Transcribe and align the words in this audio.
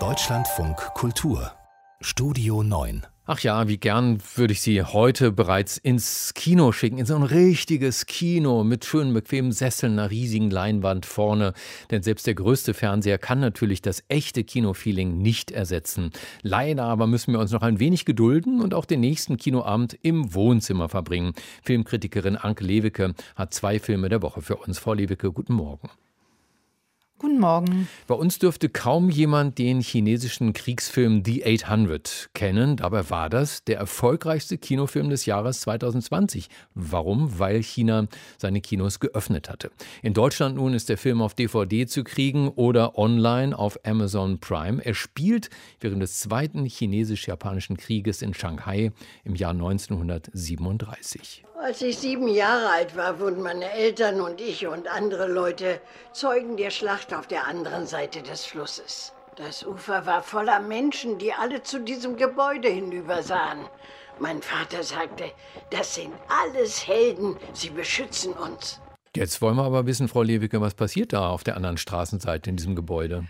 Deutschlandfunk 0.00 0.76
Kultur 0.94 1.52
Studio 2.00 2.64
9 2.64 3.06
Ach 3.24 3.38
ja, 3.38 3.68
wie 3.68 3.78
gern 3.78 4.18
würde 4.34 4.52
ich 4.52 4.62
Sie 4.62 4.82
heute 4.82 5.30
bereits 5.30 5.78
ins 5.78 6.34
Kino 6.34 6.72
schicken, 6.72 6.98
in 6.98 7.06
so 7.06 7.14
ein 7.14 7.22
richtiges 7.22 8.06
Kino 8.06 8.64
mit 8.64 8.84
schönen, 8.84 9.14
bequemen 9.14 9.52
Sesseln, 9.52 9.92
einer 9.92 10.10
riesigen 10.10 10.50
Leinwand 10.50 11.06
vorne. 11.06 11.52
Denn 11.92 12.02
selbst 12.02 12.26
der 12.26 12.34
größte 12.34 12.74
Fernseher 12.74 13.18
kann 13.18 13.38
natürlich 13.38 13.80
das 13.80 14.02
echte 14.08 14.42
Kinofeeling 14.42 15.16
nicht 15.18 15.52
ersetzen. 15.52 16.10
Leider 16.42 16.82
aber 16.82 17.06
müssen 17.06 17.32
wir 17.32 17.38
uns 17.38 17.52
noch 17.52 17.62
ein 17.62 17.78
wenig 17.78 18.04
gedulden 18.04 18.60
und 18.60 18.74
auch 18.74 18.86
den 18.86 19.00
nächsten 19.00 19.36
Kinoabend 19.36 19.96
im 20.02 20.34
Wohnzimmer 20.34 20.88
verbringen. 20.88 21.32
Filmkritikerin 21.62 22.36
Anke 22.36 22.64
Lewicke 22.64 23.14
hat 23.36 23.54
zwei 23.54 23.78
Filme 23.78 24.08
der 24.08 24.20
Woche 24.20 24.42
für 24.42 24.56
uns. 24.56 24.80
Frau 24.80 24.94
Lewicke, 24.94 25.30
guten 25.30 25.54
Morgen. 25.54 25.88
Guten 27.24 27.40
Morgen. 27.40 27.88
Bei 28.06 28.14
uns 28.16 28.38
dürfte 28.38 28.68
kaum 28.68 29.08
jemand 29.08 29.56
den 29.56 29.80
chinesischen 29.80 30.52
Kriegsfilm 30.52 31.22
The 31.24 31.42
800 31.42 32.28
kennen. 32.34 32.76
Dabei 32.76 33.08
war 33.08 33.30
das 33.30 33.64
der 33.64 33.78
erfolgreichste 33.78 34.58
Kinofilm 34.58 35.08
des 35.08 35.24
Jahres 35.24 35.62
2020. 35.62 36.50
Warum? 36.74 37.38
Weil 37.38 37.62
China 37.62 38.08
seine 38.36 38.60
Kinos 38.60 39.00
geöffnet 39.00 39.48
hatte. 39.48 39.70
In 40.02 40.12
Deutschland 40.12 40.56
nun 40.56 40.74
ist 40.74 40.90
der 40.90 40.98
Film 40.98 41.22
auf 41.22 41.32
DVD 41.32 41.86
zu 41.86 42.04
kriegen 42.04 42.48
oder 42.48 42.98
online 42.98 43.58
auf 43.58 43.78
Amazon 43.86 44.38
Prime. 44.38 44.84
Er 44.84 44.92
spielt 44.92 45.48
während 45.80 46.02
des 46.02 46.20
zweiten 46.20 46.66
chinesisch-japanischen 46.66 47.78
Krieges 47.78 48.20
in 48.20 48.34
Shanghai 48.34 48.92
im 49.24 49.34
Jahr 49.34 49.52
1937. 49.52 51.42
Als 51.64 51.80
ich 51.80 51.96
sieben 51.96 52.28
Jahre 52.28 52.68
alt 52.68 52.94
war, 52.94 53.20
wurden 53.20 53.40
meine 53.40 53.70
Eltern 53.70 54.20
und 54.20 54.38
ich 54.38 54.66
und 54.66 54.86
andere 54.86 55.28
Leute 55.28 55.80
Zeugen 56.12 56.58
der 56.58 56.68
Schlacht 56.68 57.13
auf 57.14 57.26
der 57.26 57.46
anderen 57.46 57.86
Seite 57.86 58.22
des 58.22 58.44
Flusses. 58.44 59.12
Das 59.36 59.66
Ufer 59.66 60.06
war 60.06 60.22
voller 60.22 60.60
Menschen, 60.60 61.18
die 61.18 61.32
alle 61.32 61.62
zu 61.62 61.80
diesem 61.80 62.16
Gebäude 62.16 62.68
hinübersahen. 62.68 63.60
Mein 64.20 64.42
Vater 64.42 64.82
sagte, 64.84 65.24
das 65.70 65.96
sind 65.96 66.12
alles 66.28 66.86
Helden, 66.86 67.36
sie 67.52 67.70
beschützen 67.70 68.32
uns. 68.32 68.80
Jetzt 69.16 69.42
wollen 69.42 69.56
wir 69.56 69.64
aber 69.64 69.86
wissen, 69.86 70.08
Frau 70.08 70.22
Lewicke, 70.22 70.60
was 70.60 70.74
passiert 70.74 71.12
da 71.12 71.28
auf 71.30 71.44
der 71.44 71.56
anderen 71.56 71.78
Straßenseite 71.78 72.50
in 72.50 72.56
diesem 72.56 72.76
Gebäude? 72.76 73.24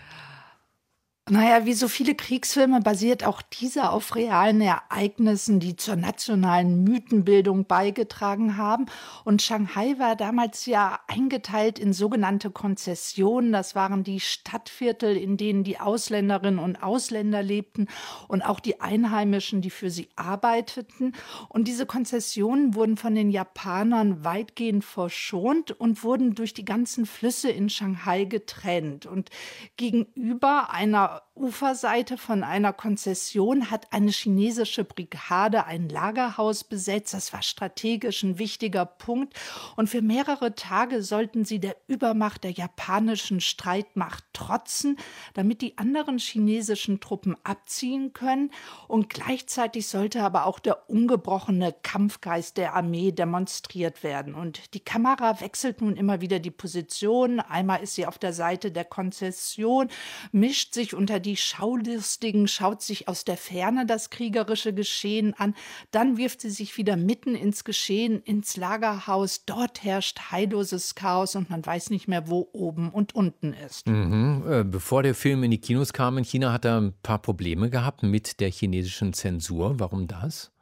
Naja, 1.30 1.64
wie 1.64 1.72
so 1.72 1.89
viele 1.89 2.14
Kriegsfilme 2.14 2.80
basiert 2.80 3.25
auch 3.25 3.41
dieser 3.41 3.94
auf 3.94 4.14
realen 4.14 4.61
Ereignissen, 4.61 5.58
die 5.58 5.75
zur 5.75 5.97
nationalen 5.97 6.84
Mythenbildung 6.84 7.64
beigetragen 7.64 8.58
haben. 8.58 8.84
Und 9.25 9.41
Shanghai 9.41 9.95
war 9.98 10.17
damals 10.17 10.67
ja 10.67 11.00
eingeteilt 11.08 11.78
in 11.78 11.95
sogenannte 11.95 12.50
Konzessionen. 12.50 13.52
Das 13.52 13.75
waren 13.75 14.05
die 14.05 14.20
Stadtviertel, 14.20 15.17
in 15.17 15.39
denen 15.39 15.64
die 15.64 15.80
Ausländerinnen 15.80 16.58
und 16.58 16.83
Ausländer 16.83 17.42
lebten 17.42 17.89
und 18.28 18.42
auch 18.42 18.61
die 18.61 18.83
Einheimischen, 18.83 19.62
die 19.62 19.70
für 19.70 19.89
sie 19.89 20.11
arbeiteten. 20.17 21.14
Und 21.48 21.69
diese 21.69 21.86
Konzessionen 21.86 22.75
wurden 22.75 22.98
von 22.98 23.14
den 23.14 23.30
Japanern 23.30 24.25
weitgehend 24.25 24.84
verschont 24.84 25.70
und 25.70 26.05
wurden 26.05 26.34
durch 26.34 26.52
die 26.52 26.67
ganzen 26.67 27.06
Flüsse 27.06 27.48
in 27.48 27.70
Shanghai 27.70 28.25
getrennt. 28.27 29.06
Und 29.06 29.30
gegenüber 29.78 30.69
einer 30.69 31.14
Uferseite 31.34 32.17
von 32.17 32.45
einer 32.45 32.73
Konzession 32.73 33.70
hat 33.70 33.93
eine 33.93 34.11
chinesische 34.11 34.84
Brigade 34.84 35.67
ein 35.67 35.89
Lagerhaus 35.89 36.65
besetzt. 36.65 37.12
Das 37.12 37.33
war 37.33 37.43
strategisch 37.43 38.23
ein 38.23 38.39
wichtiger 38.39 38.87
Punkt. 38.87 39.35
Und 39.77 39.89
für 39.89 40.01
mehrere 40.01 40.55
Tage 40.55 41.03
sollten 41.03 41.45
sie 41.45 41.59
der 41.59 41.77
Übermacht 41.89 42.45
der 42.45 42.53
japanischen 42.53 43.41
Streitmacht 43.41 44.25
trotzen, 44.33 44.97
damit 45.35 45.61
die 45.61 45.77
anderen 45.77 46.19
chinesischen 46.19 47.01
Truppen 47.01 47.37
abziehen 47.42 48.12
können. 48.12 48.51
Und 48.89 49.11
gleichzeitig 49.11 49.89
sollte 49.89 50.23
aber 50.23 50.47
auch 50.47 50.61
der 50.61 50.89
ungebrochene 50.89 51.75
Kampfgeist 51.83 52.57
der 52.57 52.74
Armee 52.74 53.13
demonstriert 53.13 54.03
werden. 54.03 54.35
Und 54.35 54.74
die 54.74 54.80
Kamera 54.80 55.41
wechselt 55.41 55.80
nun 55.80 55.97
immer 55.97 56.20
wieder 56.20 56.39
die 56.39 56.51
Position. 56.51 57.41
Einmal 57.41 57.83
ist 57.83 57.97
sie 57.97 58.07
auf 58.07 58.19
der 58.19 58.33
Seite 58.33 58.70
der 58.70 58.85
Konzession, 58.85 59.89
mischt 60.33 60.74
sich 60.74 60.95
unter 61.05 61.20
die 61.20 61.37
Schaulistigen, 61.37 62.48
schaut 62.48 62.81
sich 62.81 63.09
aus 63.09 63.27
der 63.27 63.37
Ferne 63.37 63.85
das 63.85 64.09
kriegerische 64.09 64.73
Geschehen 64.73 65.35
an, 65.35 65.55
dann 65.91 66.17
wirft 66.17 66.41
sie 66.41 66.48
sich 66.48 66.79
wieder 66.79 66.97
mitten 66.97 67.35
ins 67.35 67.65
Geschehen, 67.65 68.23
ins 68.23 68.57
Lagerhaus. 68.57 69.45
Dort 69.45 69.85
herrscht 69.85 70.33
heilloses 70.33 70.95
Chaos 70.95 71.37
und 71.37 71.51
man 71.51 71.65
weiß 71.67 71.91
nicht 71.91 72.09
mehr, 72.09 72.31
wo 72.31 72.48
oben 72.55 72.89
und 72.89 73.15
unten 73.15 73.53
ist. 73.53 73.87
Mhm. 73.87 74.45
Äh, 74.48 74.65
bevor 74.65 75.03
der 75.03 75.15
Film 75.15 75.42
in 75.45 75.51
die 75.51 75.61
Kinos 75.61 75.92
kam 75.92 76.17
in 76.17 76.25
China, 76.25 76.55
hat 76.55 76.65
er 76.65 76.81
ein 76.81 76.95
paar 77.03 77.19
Probleme 77.19 77.69
gehabt 77.69 78.03
mit 78.03 78.41
der 78.41 78.51
chinesischen 78.51 79.13
Zensur. 79.13 79.79
Warum 79.79 80.07
das? 80.07 80.54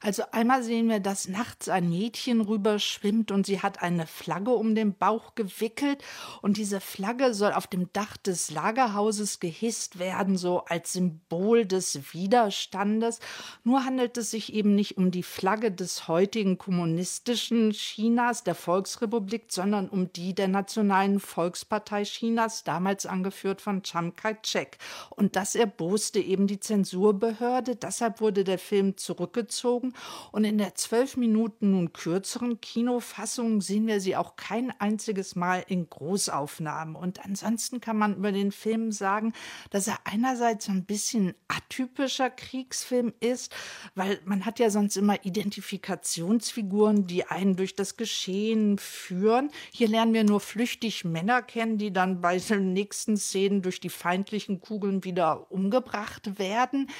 Also 0.00 0.24
einmal 0.32 0.62
sehen 0.62 0.88
wir, 0.88 1.00
dass 1.00 1.28
nachts 1.28 1.68
ein 1.68 1.88
Mädchen 1.88 2.40
rüberschwimmt 2.40 3.30
und 3.30 3.46
sie 3.46 3.62
hat 3.62 3.82
eine 3.82 4.06
Flagge 4.06 4.50
um 4.50 4.74
den 4.74 4.94
Bauch 4.94 5.34
gewickelt 5.34 6.02
und 6.42 6.58
diese 6.58 6.80
Flagge 6.80 7.32
soll 7.34 7.52
auf 7.52 7.66
dem 7.66 7.90
Dach 7.92 8.16
des 8.16 8.50
Lagerhauses 8.50 9.40
gehisst 9.40 9.98
werden, 9.98 10.36
so 10.36 10.64
als 10.64 10.92
Symbol 10.92 11.64
des 11.64 12.12
Widerstandes. 12.12 13.20
Nur 13.64 13.84
handelt 13.84 14.16
es 14.18 14.30
sich 14.30 14.52
eben 14.52 14.74
nicht 14.74 14.98
um 14.98 15.10
die 15.10 15.22
Flagge 15.22 15.72
des 15.72 16.08
heutigen 16.08 16.58
kommunistischen 16.58 17.70
Chinas, 17.70 18.44
der 18.44 18.54
Volksrepublik, 18.54 19.46
sondern 19.48 19.88
um 19.88 20.12
die 20.12 20.34
der 20.34 20.48
Nationalen 20.48 21.20
Volkspartei 21.20 22.04
Chinas, 22.04 22.64
damals 22.64 23.06
angeführt 23.06 23.60
von 23.60 23.82
Chiang 23.82 24.14
Kai-shek. 24.14 24.78
Und 25.10 25.36
das 25.36 25.54
erboste 25.54 26.20
eben 26.20 26.46
die 26.46 26.60
Zensurbehörde. 26.60 27.76
Deshalb 27.76 28.20
wurde 28.20 28.44
der 28.44 28.58
Film 28.58 28.96
zurückgezogen 28.96 29.85
gezogen 29.86 29.92
und 30.32 30.44
in 30.44 30.58
der 30.58 30.74
zwölf 30.74 31.16
Minuten 31.16 31.72
nun 31.72 31.92
kürzeren 31.92 32.60
Kinofassung 32.60 33.60
sehen 33.60 33.86
wir 33.86 34.00
sie 34.00 34.16
auch 34.16 34.36
kein 34.36 34.72
einziges 34.80 35.36
Mal 35.36 35.64
in 35.66 35.88
Großaufnahmen. 35.88 36.94
Und 36.94 37.24
ansonsten 37.24 37.80
kann 37.80 37.96
man 37.96 38.16
über 38.16 38.32
den 38.32 38.52
Film 38.52 38.92
sagen, 38.92 39.32
dass 39.70 39.88
er 39.88 39.98
einerseits 40.04 40.68
ein 40.68 40.84
bisschen 40.84 41.34
atypischer 41.48 42.30
Kriegsfilm 42.30 43.12
ist, 43.20 43.54
weil 43.94 44.20
man 44.24 44.44
hat 44.44 44.58
ja 44.58 44.70
sonst 44.70 44.96
immer 44.96 45.24
Identifikationsfiguren, 45.24 47.06
die 47.06 47.24
einen 47.24 47.56
durch 47.56 47.74
das 47.74 47.96
Geschehen 47.96 48.78
führen. 48.78 49.50
Hier 49.72 49.88
lernen 49.88 50.14
wir 50.14 50.24
nur 50.24 50.40
flüchtig 50.40 51.04
Männer 51.04 51.42
kennen, 51.42 51.78
die 51.78 51.92
dann 51.92 52.20
bei 52.20 52.38
den 52.38 52.72
nächsten 52.72 53.16
Szenen 53.16 53.62
durch 53.62 53.80
die 53.80 53.88
feindlichen 53.88 54.60
Kugeln 54.60 55.04
wieder 55.04 55.50
umgebracht 55.50 56.38
werden. 56.38 56.90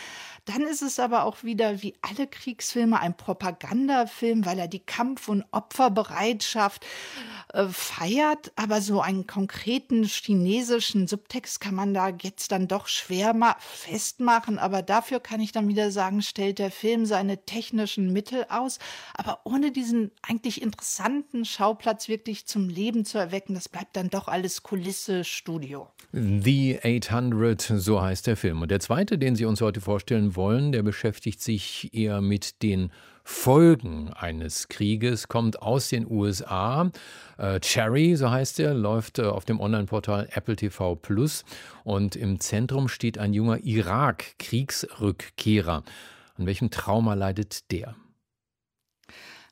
Dann 0.44 0.62
ist 0.62 0.82
es 0.82 0.98
aber 0.98 1.24
auch 1.24 1.42
wieder 1.42 1.82
wie 1.82 1.94
alle 2.02 2.26
Kriegsfilme 2.26 2.75
ein 2.84 3.16
Propagandafilm, 3.16 4.44
weil 4.44 4.58
er 4.58 4.68
die 4.68 4.80
Kampf- 4.80 5.28
und 5.28 5.44
Opferbereitschaft 5.50 6.84
äh, 7.52 7.66
feiert, 7.68 8.52
aber 8.56 8.80
so 8.80 9.00
einen 9.00 9.26
konkreten 9.26 10.04
chinesischen 10.04 11.06
Subtext 11.06 11.60
kann 11.60 11.74
man 11.74 11.94
da 11.94 12.08
jetzt 12.20 12.52
dann 12.52 12.68
doch 12.68 12.88
schwer 12.88 13.34
festmachen, 13.58 14.58
aber 14.58 14.82
dafür 14.82 15.20
kann 15.20 15.40
ich 15.40 15.52
dann 15.52 15.68
wieder 15.68 15.90
sagen, 15.90 16.22
stellt 16.22 16.58
der 16.58 16.70
Film 16.70 17.06
seine 17.06 17.44
technischen 17.44 18.12
Mittel 18.12 18.46
aus, 18.48 18.78
aber 19.14 19.40
ohne 19.44 19.72
diesen 19.72 20.10
eigentlich 20.22 20.60
interessanten 20.60 21.44
Schauplatz 21.44 22.08
wirklich 22.08 22.46
zum 22.46 22.68
Leben 22.68 23.04
zu 23.04 23.18
erwecken, 23.18 23.54
das 23.54 23.68
bleibt 23.68 23.96
dann 23.96 24.10
doch 24.10 24.28
alles 24.28 24.62
Kulisse, 24.62 25.24
Studio. 25.24 25.88
The 26.12 26.78
800, 26.82 27.60
so 27.60 28.00
heißt 28.00 28.26
der 28.26 28.36
Film. 28.36 28.62
Und 28.62 28.70
der 28.70 28.80
zweite, 28.80 29.18
den 29.18 29.36
Sie 29.36 29.44
uns 29.44 29.60
heute 29.60 29.80
vorstellen 29.80 30.34
wollen, 30.34 30.72
der 30.72 30.82
beschäftigt 30.82 31.42
sich 31.42 31.90
eher 31.92 32.20
mit 32.20 32.62
den 32.66 32.90
Folgen 33.28 34.12
eines 34.12 34.68
Krieges, 34.68 35.26
kommt 35.28 35.60
aus 35.60 35.88
den 35.88 36.08
USA. 36.08 36.92
Äh, 37.38 37.58
Cherry, 37.60 38.14
so 38.16 38.30
heißt 38.30 38.60
er, 38.60 38.72
läuft 38.72 39.18
äh, 39.18 39.24
auf 39.24 39.44
dem 39.44 39.58
Online-Portal 39.58 40.28
Apple 40.32 40.54
TV 40.54 40.94
Plus. 40.94 41.44
Und 41.82 42.14
im 42.16 42.38
Zentrum 42.40 42.86
steht 42.88 43.18
ein 43.18 43.32
junger 43.32 43.64
Irak-Kriegsrückkehrer. 43.64 45.82
An 46.38 46.46
welchem 46.46 46.70
Trauma 46.70 47.14
leidet 47.14 47.72
der? 47.72 47.96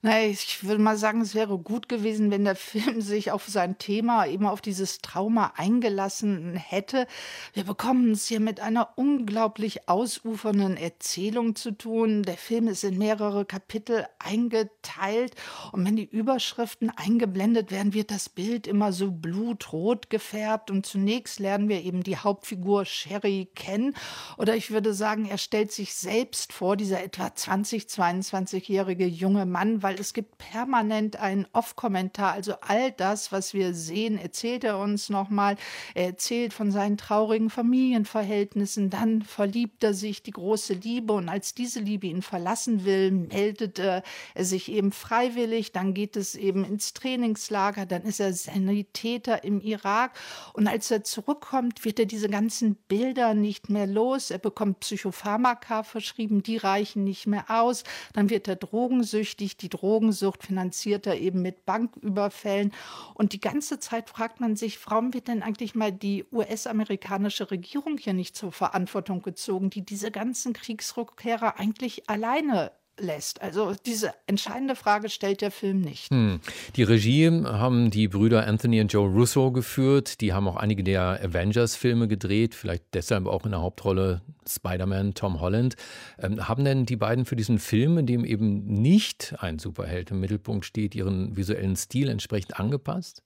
Ich 0.07 0.63
würde 0.63 0.83
mal 0.83 0.99
sagen, 0.99 1.23
es 1.23 1.35
wäre 1.35 1.57
gut 1.57 1.89
gewesen, 1.89 2.31
wenn 2.31 2.45
der 2.45 2.57
Film 2.75 3.01
sich 3.01 3.31
auf 3.31 3.47
sein 3.49 3.79
Thema, 3.79 4.27
eben 4.27 4.47
auf 4.47 4.61
dieses 4.61 4.99
Trauma 4.99 5.55
eingelassen 5.57 6.57
hätte. 6.57 7.07
Wir 7.55 7.65
bekommen 7.65 8.11
es 8.11 8.27
hier 8.27 8.41
mit 8.41 8.61
einer 8.61 8.91
unglaublich 8.97 9.89
ausufernden 9.89 10.77
Erzählung 10.77 11.57
zu 11.57 11.71
tun. 11.71 12.23
Der 12.23 12.37
Film 12.37 12.69
ist 12.69 12.85
in 12.85 12.99
mehrere 12.99 13.47
Kapitel 13.47 14.05
eingeteilt 14.19 15.37
und 15.73 15.87
wenn 15.87 15.97
die 15.97 16.05
Überschriften 16.05 16.91
eingeblendet 16.91 17.71
werden, 17.71 17.95
wird 17.95 18.11
das 18.11 18.29
Bild 18.29 18.67
immer 18.67 18.93
so 18.93 19.11
blutrot 19.11 20.11
gefärbt 20.11 20.71
und 20.71 20.85
zunächst 20.85 21.41
lernen 21.41 21.71
wir 21.71 21.83
eben 21.83 22.03
die 22.03 22.19
Hauptfigur 22.19 22.85
Sherry 22.85 23.49
kennen 23.55 23.95
oder 24.37 24.55
ich 24.55 24.71
würde 24.71 24.93
sagen, 24.93 25.25
er 25.25 25.39
stellt 25.39 25.73
sich 25.73 25.95
selbst 25.95 26.53
vor, 26.53 26.77
dieser 26.77 27.03
etwa 27.03 27.35
20, 27.35 27.85
22-jährige 27.85 29.07
junge 29.07 29.47
Mann, 29.47 29.83
weil 29.83 29.94
weil 29.95 30.01
es 30.01 30.13
gibt 30.13 30.39
permanent 30.39 31.17
einen 31.21 31.47
Off-Kommentar. 31.53 32.33
Also 32.33 32.55
all 32.61 32.91
das, 32.91 33.31
was 33.31 33.55
wir 33.55 33.75
sehen, 33.75 34.19
erzählt 34.19 34.65
er 34.65 34.79
uns 34.79 35.09
nochmal. 35.09 35.57
Er 35.95 36.07
erzählt 36.07 36.53
von 36.53 36.73
seinen 36.73 36.97
traurigen 36.97 37.49
Familienverhältnissen. 37.49 38.91
Dann 38.91 39.23
verliebt 39.23 39.85
er 39.85 39.95
sich, 39.95 40.25
die 40.25 40.33
große 40.33 40.75
Liebe. 40.75 41.13
Und 41.13 41.29
als 41.29 41.55
diese 41.55 41.79
Liebe 41.79 42.09
ihn 42.09 42.23
verlassen 42.23 42.85
will, 42.85 43.13
meldet 43.13 43.79
er 43.79 44.03
sich 44.37 44.71
eben 44.73 44.91
freiwillig. 44.91 45.71
Dann 45.71 45.95
geht 45.95 46.17
es 46.17 46.35
eben 46.35 46.65
ins 46.65 46.93
Trainingslager. 46.93 47.87
Dann 47.87 48.03
ist 48.03 48.19
er 48.19 48.33
Sanitäter 48.33 49.45
im 49.45 49.61
Irak. 49.61 50.19
Und 50.55 50.67
als 50.67 50.91
er 50.91 51.05
zurückkommt, 51.05 51.85
wird 51.85 52.01
er 52.01 52.07
diese 52.07 52.29
ganzen 52.29 52.75
Bilder 52.89 53.35
nicht 53.35 53.71
mehr 53.71 53.87
los. 53.87 54.33
Er 54.33 54.39
bekommt 54.39 54.81
Psychopharmaka 54.81 55.85
verschrieben. 55.85 56.43
Die 56.43 56.57
reichen 56.57 57.05
nicht 57.05 57.29
mehr 57.29 57.45
aus. 57.49 57.85
Dann 58.13 58.29
wird 58.29 58.49
er 58.49 58.57
drogensüchtig. 58.57 59.57
Die 59.57 59.69
Drogensucht 59.85 60.43
finanziert 60.43 61.07
er 61.07 61.21
eben 61.21 61.43
mit 61.43 61.67
Banküberfällen. 61.67 62.73
Und 63.13 63.35
die 63.35 63.41
ganze 63.41 63.79
Zeit 63.79 64.09
fragt 64.09 64.41
man 64.41 64.57
sich, 64.57 64.79
warum 64.87 65.13
wird 65.13 65.29
denn 65.29 65.43
eigentlich 65.43 65.75
mal 65.75 65.93
die 65.93 66.25
US-amerikanische 66.33 67.51
Regierung 67.51 67.99
hier 67.99 68.15
nicht 68.15 68.35
zur 68.35 68.51
Verantwortung 68.51 69.21
gezogen, 69.21 69.69
die 69.69 69.85
diese 69.85 70.11
ganzen 70.11 70.55
Kriegsrückkehrer 70.55 71.61
eigentlich 71.61 72.09
alleine 72.09 72.73
lässt. 72.99 73.43
Also 73.43 73.75
diese 73.87 74.15
entscheidende 74.27 74.77
Frage 74.77 75.09
stellt 75.09 75.41
der 75.41 75.51
Film 75.51 75.81
nicht. 75.81 76.11
Hm. 76.11 76.41
Die 76.77 76.83
Regie 76.83 77.29
haben 77.45 77.91
die 77.91 78.09
Brüder 78.09 78.47
Anthony 78.47 78.81
und 78.81 78.93
Joe 78.93 79.09
Russo 79.09 79.53
geführt. 79.53 80.21
Die 80.21 80.33
haben 80.33 80.49
auch 80.49 80.57
einige 80.57 80.85
der 80.85 81.21
Avengers-Filme 81.23 82.09
gedreht, 82.09 82.55
vielleicht 82.55 82.85
deshalb 82.95 83.27
auch 83.27 83.45
in 83.45 83.53
der 83.53 83.63
Hauptrolle 83.63 84.23
Spider-Man 84.47 85.15
Tom 85.15 85.41
Holland. 85.41 85.77
Ähm, 86.19 86.49
haben 86.49 86.65
denn 86.65 86.87
die 86.87 86.97
beiden 86.97 87.25
für 87.25 87.37
diesen 87.37 87.59
Film, 87.59 87.99
in 87.99 88.07
dem 88.07 88.25
eben 88.25 88.65
nicht 88.65 89.35
ein 89.39 89.59
Superheld 89.59 90.11
im 90.11 90.21
Mittelpunkt 90.21 90.65
steht, 90.65 90.95
ihren 90.95 91.37
visuellen 91.37 91.77
Stil 91.77 92.09
entsprechend 92.09 92.59
angepasst? 92.59 93.23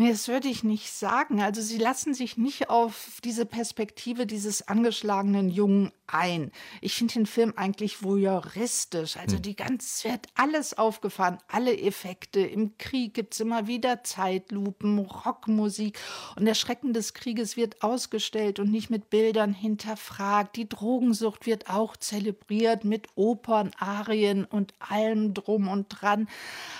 Nee, 0.00 0.12
das 0.12 0.28
würde 0.28 0.46
ich 0.46 0.62
nicht 0.62 0.92
sagen. 0.92 1.42
Also 1.42 1.60
sie 1.60 1.76
lassen 1.76 2.14
sich 2.14 2.36
nicht 2.36 2.70
auf 2.70 3.18
diese 3.24 3.44
Perspektive 3.44 4.26
dieses 4.26 4.68
angeschlagenen 4.68 5.50
Jungen 5.50 5.90
ein. 6.06 6.52
Ich 6.80 6.94
finde 6.94 7.14
den 7.14 7.26
Film 7.26 7.52
eigentlich 7.56 8.00
voyeuristisch. 8.00 9.16
Also 9.16 9.34
hm. 9.34 9.42
die 9.42 9.56
ganz, 9.56 10.04
wird 10.04 10.28
alles 10.36 10.78
aufgefahren, 10.78 11.38
alle 11.48 11.76
Effekte. 11.76 12.38
Im 12.38 12.78
Krieg 12.78 13.12
gibt 13.12 13.34
es 13.34 13.40
immer 13.40 13.66
wieder 13.66 14.04
Zeitlupen, 14.04 15.00
Rockmusik 15.00 15.98
und 16.36 16.44
der 16.44 16.54
Schrecken 16.54 16.92
des 16.92 17.12
Krieges 17.12 17.56
wird 17.56 17.82
ausgestellt 17.82 18.60
und 18.60 18.70
nicht 18.70 18.90
mit 18.90 19.10
Bildern 19.10 19.52
hinterfragt. 19.52 20.54
Die 20.54 20.68
Drogensucht 20.68 21.44
wird 21.44 21.70
auch 21.70 21.96
zelebriert 21.96 22.84
mit 22.84 23.08
Opern, 23.16 23.72
Arien 23.80 24.44
und 24.44 24.74
allem 24.78 25.34
drum 25.34 25.66
und 25.66 25.88
dran. 25.88 26.28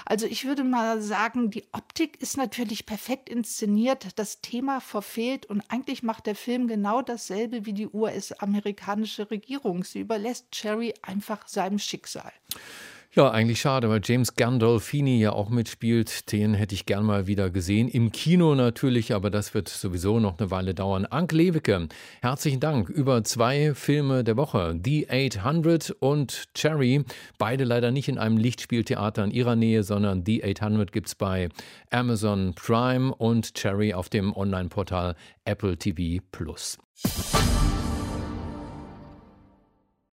Also 0.05 0.27
ich 0.27 0.45
würde 0.45 0.63
mal 0.63 1.03
sagen, 1.03 1.51
die 1.51 1.65
Optik 1.73 2.23
ist 2.23 2.37
natürlich 2.37 2.87
perfekt 2.87 3.08
inszeniert, 3.29 4.19
das 4.19 4.41
Thema 4.41 4.81
verfehlt 4.81 5.47
und 5.47 5.63
eigentlich 5.69 6.03
macht 6.03 6.27
der 6.27 6.35
Film 6.35 6.69
genau 6.69 7.01
dasselbe 7.03 7.65
wie 7.65 7.73
die 7.73 7.89
US-amerikanische 7.89 9.31
Regierung. 9.31 9.85
Sie 9.85 10.01
überlässt 10.01 10.51
Cherry 10.53 10.95
einfach 11.03 11.49
seinem 11.49 11.79
Schicksal. 11.79 12.33
Ja, 13.19 13.33
eigentlich 13.33 13.61
schade, 13.61 13.91
weil 13.91 14.01
James 14.05 14.37
Gandolfini 14.37 15.19
ja 15.19 15.33
auch 15.33 15.51
mitspielt. 15.51 16.31
Den 16.31 16.55
hätte 16.55 16.77
ich 16.77 16.87
gern 16.87 17.05
mal 17.05 17.27
wieder 17.27 17.51
gesehen. 17.51 17.89
Im 17.89 18.13
Kino 18.13 18.55
natürlich, 18.55 19.13
aber 19.13 19.29
das 19.29 19.55
wird 19.55 19.69
sowieso 19.69 20.21
noch 20.21 20.39
eine 20.39 20.53
Weile 20.53 20.73
dauern. 20.73 21.05
Ank 21.05 21.33
Lewicke, 21.33 21.89
herzlichen 22.23 22.61
Dank. 22.61 22.89
Über 22.89 23.25
zwei 23.25 23.75
Filme 23.75 24.23
der 24.23 24.37
Woche, 24.37 24.79
The 24.85 25.09
800 25.11 25.97
und 25.99 26.45
Cherry. 26.55 27.05
Beide 27.39 27.65
leider 27.65 27.91
nicht 27.91 28.09
in 28.09 28.19
einem 28.19 28.37
Lichtspieltheater 28.37 29.25
in 29.25 29.33
ihrer 29.33 29.57
Nähe, 29.57 29.83
sondern 29.83 30.25
The 30.25 30.45
800 30.45 30.93
gibt 30.93 31.09
es 31.09 31.17
bei 31.17 31.49
Amazon 31.91 32.55
Prime 32.55 33.13
und 33.13 33.53
Cherry 33.55 33.95
auf 33.95 34.09
dem 34.11 34.33
Online-Portal 34.33 35.17
Apple 35.45 35.77
TV 35.77 36.23
Plus. 36.31 36.79